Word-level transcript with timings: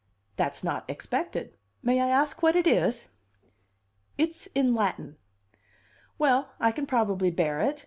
"That's 0.35 0.63
not 0.63 0.83
expected. 0.89 1.53
May 1.83 2.01
I 2.01 2.07
ask 2.07 2.41
what 2.41 2.55
it 2.55 2.65
is?" 2.65 3.07
"It's 4.17 4.47
in 4.55 4.73
Latin." 4.73 5.17
"Well, 6.17 6.53
I 6.59 6.71
can 6.71 6.87
probably 6.87 7.29
bear 7.29 7.59
it. 7.61 7.79